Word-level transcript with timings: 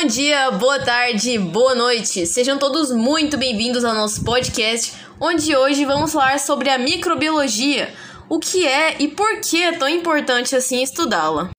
Bom 0.00 0.06
dia, 0.06 0.52
boa 0.52 0.78
tarde, 0.78 1.36
boa 1.40 1.74
noite. 1.74 2.24
Sejam 2.24 2.56
todos 2.56 2.92
muito 2.92 3.36
bem-vindos 3.36 3.84
ao 3.84 3.92
nosso 3.92 4.22
podcast, 4.22 4.92
onde 5.20 5.56
hoje 5.56 5.84
vamos 5.84 6.12
falar 6.12 6.38
sobre 6.38 6.70
a 6.70 6.78
microbiologia, 6.78 7.92
o 8.28 8.38
que 8.38 8.64
é 8.64 8.94
e 9.00 9.08
por 9.08 9.40
que 9.40 9.60
é 9.60 9.72
tão 9.72 9.88
importante 9.88 10.54
assim 10.54 10.84
estudá-la. 10.84 11.50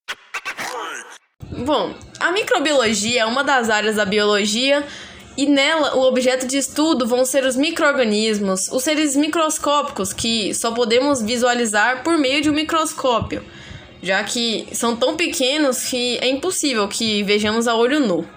Bom, 1.52 1.94
a 2.18 2.32
microbiologia 2.32 3.24
é 3.24 3.26
uma 3.26 3.44
das 3.44 3.70
áreas 3.70 3.98
da 3.98 4.06
biologia 4.06 4.88
e 5.36 5.46
nela 5.46 5.98
o 5.98 6.08
objeto 6.08 6.48
de 6.48 6.60
estudo 6.60 7.06
vão 7.06 7.26
ser 7.26 7.44
os 7.44 7.58
microorganismos, 7.58 8.70
os 8.72 8.84
seres 8.84 9.18
microscópicos 9.18 10.14
que 10.14 10.54
só 10.54 10.72
podemos 10.72 11.22
visualizar 11.22 12.04
por 12.06 12.18
meio 12.18 12.42
de 12.42 12.50
um 12.50 12.54
microscópio 12.54 13.44
já 14.02 14.24
que 14.24 14.68
são 14.72 14.96
tão 14.96 15.16
pequenos 15.16 15.84
que 15.86 16.18
é 16.22 16.28
impossível 16.28 16.88
que 16.88 17.24
vejamos 17.24 17.68
a 17.68 17.76
olho 17.76 18.00
nu. 18.00 18.28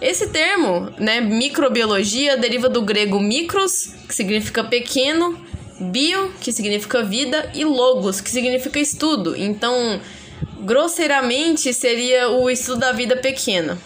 Esse 0.00 0.28
termo, 0.28 0.92
né, 0.98 1.20
microbiologia, 1.20 2.36
deriva 2.36 2.68
do 2.68 2.82
grego 2.82 3.18
micros, 3.18 3.94
que 4.06 4.14
significa 4.14 4.62
pequeno, 4.62 5.36
bio, 5.80 6.32
que 6.40 6.52
significa 6.52 7.02
vida, 7.02 7.50
e 7.54 7.64
logos, 7.64 8.20
que 8.20 8.30
significa 8.30 8.78
estudo. 8.78 9.36
Então, 9.36 10.00
grosseiramente, 10.60 11.72
seria 11.74 12.28
o 12.28 12.48
estudo 12.48 12.80
da 12.80 12.92
vida 12.92 13.16
pequena. 13.16 13.76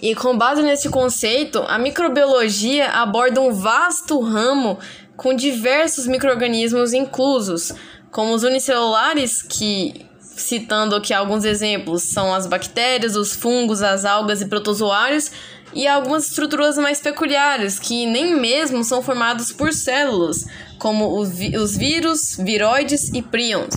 E 0.00 0.14
com 0.14 0.36
base 0.36 0.62
nesse 0.62 0.88
conceito, 0.88 1.58
a 1.66 1.78
microbiologia 1.78 2.88
aborda 2.88 3.40
um 3.40 3.52
vasto 3.52 4.18
ramo 4.20 4.78
com 5.16 5.34
diversos 5.34 6.06
microrganismos 6.06 6.92
inclusos, 6.92 7.72
como 8.10 8.34
os 8.34 8.42
unicelulares, 8.42 9.42
que, 9.42 10.06
citando 10.20 10.94
aqui 10.94 11.12
alguns 11.12 11.44
exemplos, 11.44 12.04
são 12.04 12.34
as 12.34 12.46
bactérias, 12.46 13.16
os 13.16 13.34
fungos, 13.34 13.82
as 13.82 14.04
algas 14.04 14.40
e 14.40 14.46
protozoários, 14.46 15.30
e 15.74 15.86
algumas 15.86 16.28
estruturas 16.28 16.78
mais 16.78 17.00
peculiares, 17.00 17.78
que 17.78 18.06
nem 18.06 18.34
mesmo 18.34 18.82
são 18.84 19.02
formados 19.02 19.52
por 19.52 19.72
células, 19.72 20.46
como 20.78 21.18
os, 21.18 21.30
os 21.60 21.76
vírus, 21.76 22.36
viroides 22.38 23.10
e 23.12 23.20
prions. 23.20 23.74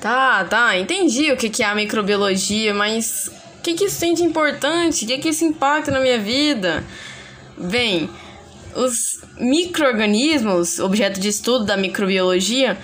Tá, 0.00 0.44
tá, 0.44 0.76
entendi 0.76 1.30
o 1.30 1.36
que 1.36 1.62
é 1.62 1.66
a 1.66 1.74
microbiologia, 1.74 2.74
mas 2.74 3.30
o 3.58 3.62
que, 3.62 3.74
que 3.74 3.84
isso 3.84 4.00
tem 4.00 4.12
de 4.12 4.24
importante? 4.24 5.04
O 5.04 5.06
que, 5.06 5.18
que 5.18 5.28
isso 5.28 5.44
impacta 5.44 5.92
na 5.92 6.00
minha 6.00 6.18
vida? 6.18 6.82
Bem, 7.56 8.10
os 8.74 9.20
microorganismos, 9.38 10.78
objeto 10.78 11.20
de 11.20 11.28
estudo 11.28 11.64
da 11.64 11.76
microbiologia, 11.76 12.78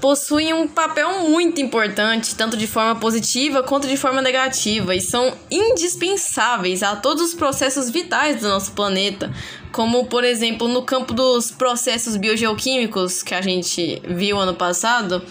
possuem 0.00 0.54
um 0.54 0.66
papel 0.66 1.28
muito 1.28 1.60
importante, 1.60 2.34
tanto 2.34 2.56
de 2.56 2.66
forma 2.66 2.98
positiva 2.98 3.62
quanto 3.62 3.86
de 3.86 3.96
forma 3.96 4.22
negativa, 4.22 4.94
e 4.94 5.00
são 5.00 5.36
indispensáveis 5.50 6.82
a 6.82 6.96
todos 6.96 7.22
os 7.22 7.34
processos 7.34 7.90
vitais 7.90 8.40
do 8.40 8.48
nosso 8.48 8.72
planeta, 8.72 9.32
como 9.70 10.06
por 10.06 10.24
exemplo 10.24 10.66
no 10.66 10.82
campo 10.82 11.12
dos 11.12 11.50
processos 11.50 12.16
biogeoquímicos 12.16 13.22
que 13.22 13.34
a 13.34 13.42
gente 13.42 14.02
viu 14.08 14.38
ano 14.38 14.54
passado, 14.54 15.22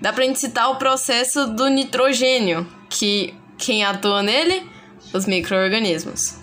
dá 0.00 0.12
pra 0.12 0.24
gente 0.24 0.38
citar 0.38 0.70
o 0.70 0.76
processo 0.76 1.48
do 1.48 1.68
nitrogênio, 1.68 2.66
que 2.88 3.34
quem 3.58 3.84
atua 3.84 4.22
nele? 4.22 4.62
Os 5.12 5.26
microorganismos. 5.26 6.41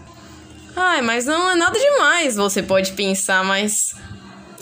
Ai, 0.75 1.01
mas 1.01 1.25
não 1.25 1.49
é 1.49 1.55
nada 1.55 1.77
demais, 1.77 2.35
você 2.35 2.61
pode 2.61 2.93
pensar, 2.93 3.43
mas 3.43 3.95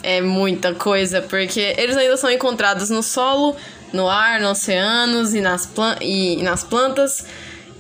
é 0.02 0.22
muita 0.22 0.74
coisa, 0.74 1.22
porque 1.22 1.76
eles 1.78 1.98
ainda 1.98 2.18
são 2.18 2.32
encontrados 2.32 2.90
no 2.90 3.04
solo, 3.04 3.56
no 3.92 4.08
ar, 4.08 4.40
nos 4.40 4.52
oceanos 4.60 5.34
e 5.34 5.42
nas, 5.42 5.66
plan 5.66 5.96
e, 6.02 6.40
e 6.40 6.44
nas 6.44 6.64
plantas 6.64 7.26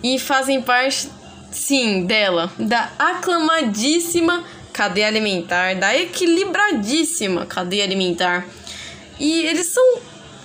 e 0.04 0.20
fazem 0.20 0.62
parte, 0.62 1.10
sim, 1.52 2.06
dela, 2.06 2.52
da 2.60 2.92
aclamadíssima 2.98 4.44
cadeia 4.72 5.08
alimentar, 5.08 5.76
da 5.76 5.98
equilibradíssima 5.98 7.46
cadeia 7.46 7.84
alimentar. 7.84 8.46
E 9.20 9.46
eles 9.46 9.68
são 9.68 10.00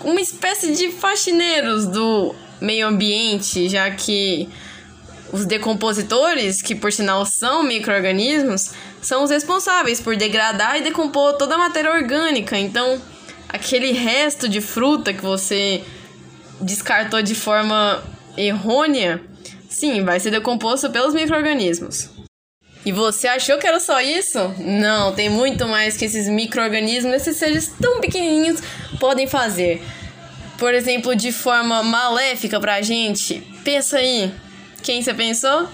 uma 0.05 0.21
espécie 0.21 0.75
de 0.75 0.91
faxineiros 0.91 1.87
do 1.87 2.35
meio 2.61 2.87
ambiente, 2.87 3.69
já 3.69 3.91
que 3.91 4.49
os 5.33 5.47
decompositores, 5.47 6.61
que 6.61 6.75
por 6.75 6.93
sinal 6.93 7.25
são 7.25 7.63
micro-organismos, 7.63 8.73
são 9.01 9.25
os 9.25 9.31
responsáveis 9.31 9.99
por 9.99 10.15
degradar 10.15 10.77
e 10.77 10.83
decompor 10.83 11.33
toda 11.39 11.55
a 11.55 11.59
matéria 11.59 11.91
orgânica. 11.91 12.59
Então, 12.59 13.01
aquele 13.49 13.93
resto 13.93 14.49
de 14.49 14.61
fruta 14.61 15.13
que 15.15 15.23
você 15.23 15.83
descartou 16.61 17.23
de 17.23 17.35
forma 17.35 18.03
errônea, 18.37 19.23
sim, 19.69 20.05
vai 20.05 20.21
ser 20.21 20.31
decomposto 20.31 20.91
pelos 20.91 21.15
micro-organismos. 21.15 22.11
E 22.85 22.93
você 22.93 23.29
achou 23.29 23.59
que 23.59 23.67
era 23.67 23.79
só 23.81 24.01
isso? 24.01 24.39
Não, 24.59 25.13
tem 25.15 25.31
muito 25.31 25.67
mais 25.67 25.97
que 25.97 26.05
esses 26.05 26.29
micro-organismos, 26.29 27.15
esses 27.15 27.37
seres 27.37 27.73
tão 27.81 28.01
pequenininhos 28.01 28.61
podem 28.99 29.27
fazer. 29.27 29.83
Por 30.59 30.75
exemplo, 30.75 31.15
de 31.15 31.33
forma 31.33 31.83
maléfica 31.83 32.61
pra 32.61 32.83
gente. 32.83 33.41
Pensa 33.65 33.99
aí, 33.99 34.33
quem 34.83 35.01
você 35.01 35.15
pensou? 35.15 35.69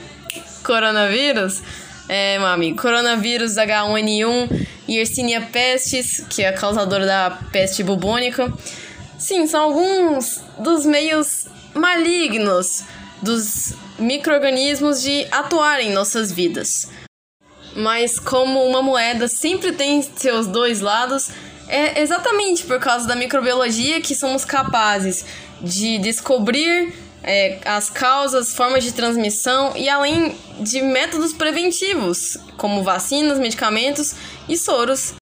Coronavírus? 0.62 1.62
É, 2.08 2.38
meu 2.38 2.46
amigo, 2.48 2.80
coronavírus 2.80 3.54
H1N1 3.56 4.66
e 4.86 4.96
Yersinia 4.96 5.40
pestis, 5.40 6.24
que 6.30 6.42
é 6.42 6.48
a 6.48 6.52
causadora 6.52 7.04
da 7.04 7.30
peste 7.50 7.82
bubônica. 7.82 8.52
Sim, 9.18 9.46
são 9.46 9.62
alguns 9.62 10.40
dos 10.58 10.86
meios 10.86 11.46
malignos 11.74 12.84
dos 13.20 13.74
micro-organismos 13.98 15.02
de 15.02 15.26
atuar 15.30 15.80
em 15.80 15.92
nossas 15.92 16.32
vidas. 16.32 16.88
Mas 17.74 18.18
como 18.18 18.64
uma 18.64 18.80
moeda 18.80 19.28
sempre 19.28 19.72
tem 19.72 20.02
seus 20.02 20.46
dois 20.46 20.80
lados, 20.80 21.30
é 21.68 22.00
exatamente 22.00 22.64
por 22.64 22.78
causa 22.78 23.06
da 23.06 23.14
microbiologia 23.14 24.00
que 24.00 24.14
somos 24.14 24.44
capazes 24.44 25.24
de 25.60 25.98
descobrir 25.98 26.94
é, 27.22 27.58
as 27.64 27.90
causas, 27.90 28.54
formas 28.54 28.84
de 28.84 28.92
transmissão 28.92 29.76
e 29.76 29.88
além 29.88 30.36
de 30.60 30.82
métodos 30.82 31.32
preventivos, 31.32 32.36
como 32.56 32.82
vacinas, 32.82 33.38
medicamentos 33.38 34.14
e 34.48 34.56
soros. 34.56 35.14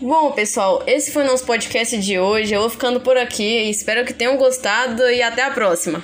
Bom, 0.00 0.32
pessoal, 0.32 0.82
esse 0.86 1.12
foi 1.12 1.22
o 1.22 1.26
nosso 1.26 1.44
podcast 1.44 1.96
de 1.98 2.18
hoje. 2.18 2.52
Eu 2.52 2.60
vou 2.60 2.70
ficando 2.70 3.00
por 3.00 3.16
aqui. 3.16 3.70
Espero 3.70 4.04
que 4.04 4.12
tenham 4.12 4.36
gostado 4.36 5.02
e 5.08 5.22
até 5.22 5.44
a 5.44 5.50
próxima. 5.50 6.02